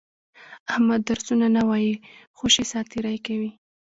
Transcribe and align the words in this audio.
احمد 0.71 1.01
درسونه 1.09 1.47
نه 1.55 1.61
وایي، 1.69 1.93
خوشې 2.37 2.63
ساتېري 2.71 3.17
کوي. 3.25 3.51